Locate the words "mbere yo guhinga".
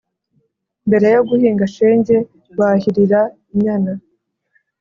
0.87-1.65